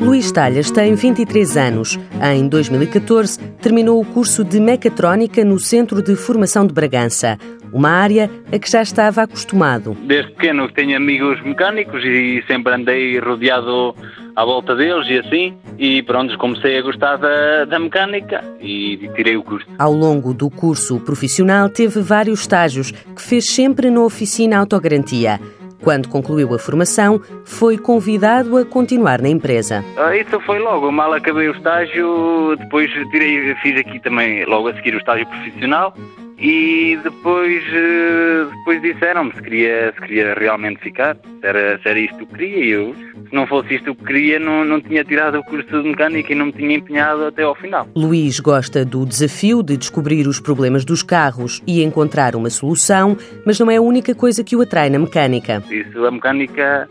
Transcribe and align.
Luís 0.00 0.32
Talhas 0.32 0.70
tem 0.70 0.94
23 0.94 1.56
anos. 1.56 1.98
Em 2.34 2.48
2014, 2.48 3.38
terminou 3.60 4.00
o 4.00 4.04
curso 4.04 4.42
de 4.42 4.58
Mecatrónica 4.58 5.44
no 5.44 5.58
Centro 5.58 6.02
de 6.02 6.16
Formação 6.16 6.66
de 6.66 6.72
Bragança, 6.72 7.36
uma 7.72 7.90
área 7.90 8.30
a 8.50 8.58
que 8.58 8.70
já 8.70 8.80
estava 8.80 9.22
acostumado. 9.22 9.96
Desde 10.06 10.32
pequeno 10.32 10.70
tenho 10.70 10.96
amigos 10.96 11.42
mecânicos 11.42 12.02
e 12.04 12.42
sempre 12.46 12.72
andei 12.72 13.18
rodeado 13.18 13.94
à 14.34 14.44
volta 14.44 14.74
deles 14.74 15.06
e 15.08 15.18
assim, 15.18 15.54
e 15.78 16.02
pronto, 16.02 16.36
comecei 16.38 16.78
a 16.78 16.82
gostar 16.82 17.16
da, 17.16 17.64
da 17.64 17.78
mecânica 17.78 18.44
e 18.60 19.10
tirei 19.14 19.36
o 19.36 19.42
curso. 19.42 19.66
Ao 19.78 19.92
longo 19.92 20.32
do 20.32 20.48
curso 20.48 21.00
profissional, 21.00 21.68
teve 21.68 22.00
vários 22.00 22.40
estágios 22.40 22.90
que 22.90 23.20
fez 23.20 23.46
sempre 23.46 23.90
na 23.90 24.00
oficina 24.02 24.58
Autogarantia. 24.58 25.40
Quando 25.82 26.08
concluiu 26.08 26.54
a 26.54 26.58
formação, 26.58 27.20
foi 27.44 27.78
convidado 27.78 28.56
a 28.56 28.64
continuar 28.64 29.20
na 29.20 29.28
empresa. 29.28 29.84
Ah, 29.96 30.16
isso 30.16 30.40
foi 30.40 30.58
logo, 30.58 30.90
mal 30.90 31.12
acabei 31.12 31.48
o 31.48 31.52
estágio, 31.52 32.56
depois 32.58 32.90
tirei, 33.10 33.54
fiz 33.56 33.78
aqui 33.78 34.00
também 34.00 34.44
logo 34.44 34.68
a 34.68 34.74
seguir 34.74 34.94
o 34.94 34.98
estágio 34.98 35.26
profissional 35.26 35.94
e 36.38 36.98
depois, 37.02 37.62
eh, 37.72 38.46
depois 38.58 38.82
disseram-me 38.82 39.32
se 39.32 39.42
queria, 39.42 39.92
se 39.94 40.00
queria 40.00 40.34
realmente 40.34 40.80
ficar, 40.80 41.16
se 41.16 41.46
era, 41.46 41.78
se 41.78 41.88
era 41.88 41.98
isto 41.98 42.18
que 42.18 42.26
queria 42.26 42.64
e 42.64 42.68
eu, 42.70 42.94
se 42.94 43.34
não 43.34 43.46
fosse 43.46 43.74
isto 43.74 43.94
que 43.94 44.04
queria, 44.04 44.38
não, 44.38 44.64
não 44.64 44.80
tinha 44.80 45.02
tirado 45.04 45.38
o 45.38 45.44
curso 45.44 45.82
de 45.82 45.88
mecânica 45.88 46.32
e 46.32 46.34
não 46.34 46.46
me 46.46 46.52
tinha 46.52 46.76
empenhado 46.76 47.24
até 47.24 47.42
ao 47.42 47.54
final. 47.54 47.88
Luís 47.96 48.38
gosta 48.38 48.84
do 48.84 49.06
desafio 49.06 49.62
de 49.62 49.76
descobrir 49.76 50.26
os 50.26 50.38
problemas 50.38 50.84
dos 50.84 51.02
carros 51.02 51.62
e 51.66 51.82
encontrar 51.82 52.36
uma 52.36 52.50
solução, 52.50 53.16
mas 53.44 53.58
não 53.58 53.70
é 53.70 53.76
a 53.76 53.82
única 53.82 54.14
coisa 54.14 54.44
que 54.44 54.54
o 54.54 54.60
atrai 54.60 54.90
na 54.90 54.98
mecânica. 54.98 55.62
Isso, 55.70 56.04
a 56.04 56.10
mecânica 56.10 56.88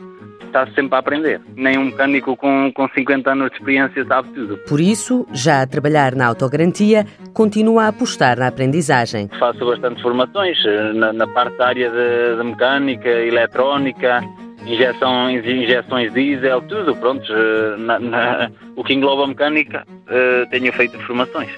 está 0.55 0.65
sempre 0.73 0.95
a 0.95 0.99
aprender. 0.99 1.41
Nem 1.55 1.77
um 1.77 1.85
mecânico 1.85 2.37
com, 2.37 2.71
com 2.73 2.87
50 2.87 3.31
anos 3.31 3.49
de 3.49 3.57
experiência 3.57 4.05
sabe 4.05 4.29
tudo. 4.29 4.57
Por 4.69 4.79
isso, 4.79 5.27
já 5.33 5.61
a 5.61 5.67
trabalhar 5.67 6.15
na 6.15 6.27
autogarantia, 6.27 7.05
continua 7.33 7.83
a 7.83 7.87
apostar 7.89 8.39
na 8.39 8.47
aprendizagem. 8.47 9.29
Faço 9.37 9.65
bastantes 9.65 10.01
formações 10.01 10.57
eh, 10.65 10.93
na, 10.93 11.11
na 11.11 11.27
parte 11.27 11.57
da 11.57 11.67
área 11.67 11.89
de, 11.89 12.37
de 12.37 12.43
mecânica, 12.43 13.09
eletrónica, 13.09 14.21
injeções, 14.65 15.45
injeções 15.45 16.13
diesel, 16.13 16.61
tudo, 16.61 16.95
pronto. 16.95 17.25
Eh, 17.29 17.75
na, 17.77 17.99
na, 17.99 18.51
o 18.77 18.83
que 18.83 18.93
engloba 18.93 19.25
a 19.25 19.27
mecânica, 19.27 19.85
uh, 19.87 20.49
tenho 20.49 20.71
feito 20.73 20.97
formações. 21.01 21.49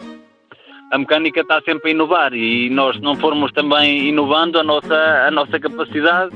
A 0.91 0.97
mecânica 0.97 1.41
está 1.41 1.61
sempre 1.61 1.89
a 1.89 1.93
inovar 1.93 2.33
e 2.33 2.69
nós, 2.69 2.95
se 2.95 3.01
não 3.01 3.13
formos 3.15 3.51
também 3.51 4.07
inovando 4.07 4.57
a 4.57 4.63
nossa, 4.63 4.95
a 5.27 5.29
nossa 5.31 5.59
capacidade, 5.59 6.31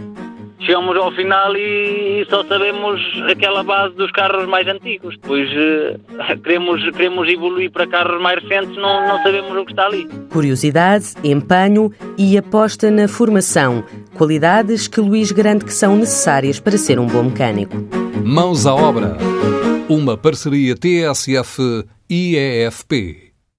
chegamos 0.61 0.95
ao 0.97 1.11
final 1.11 1.55
e 1.55 2.25
só 2.29 2.43
sabemos 2.45 3.01
aquela 3.29 3.63
base 3.63 3.95
dos 3.95 4.11
carros 4.11 4.47
mais 4.47 4.67
antigos. 4.67 5.17
Depois 5.21 5.49
uh, 5.51 5.99
queremos, 6.43 6.81
queremos 6.91 7.27
evoluir 7.27 7.71
para 7.71 7.87
carros 7.87 8.21
mais 8.21 8.43
recentes, 8.43 8.75
não, 8.77 9.07
não 9.07 9.21
sabemos 9.23 9.55
o 9.57 9.65
que 9.65 9.71
está 9.71 9.85
ali. 9.87 10.07
Curiosidade, 10.29 11.13
empenho 11.23 11.91
e 12.17 12.37
aposta 12.37 12.91
na 12.91 13.07
formação. 13.07 13.83
Qualidades 14.15 14.87
que 14.87 15.01
Luís 15.01 15.31
garante 15.31 15.65
que 15.65 15.73
são 15.73 15.95
necessárias 15.95 16.59
para 16.59 16.77
ser 16.77 16.99
um 16.99 17.07
bom 17.07 17.23
mecânico. 17.23 17.75
Mãos 18.23 18.65
à 18.65 18.75
obra. 18.75 19.17
Uma 19.89 20.15
parceria 20.15 20.75
TSF-IEFP. 20.75 21.81